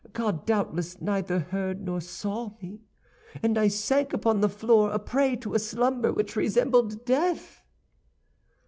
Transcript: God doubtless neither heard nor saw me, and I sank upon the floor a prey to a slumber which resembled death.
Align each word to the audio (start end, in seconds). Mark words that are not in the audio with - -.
God 0.13 0.47
doubtless 0.47 0.99
neither 0.99 1.37
heard 1.37 1.81
nor 1.85 2.01
saw 2.01 2.53
me, 2.59 2.81
and 3.43 3.55
I 3.55 3.67
sank 3.67 4.13
upon 4.13 4.41
the 4.41 4.49
floor 4.49 4.89
a 4.89 4.97
prey 4.97 5.35
to 5.35 5.53
a 5.53 5.59
slumber 5.59 6.11
which 6.11 6.35
resembled 6.35 7.05
death. 7.05 7.61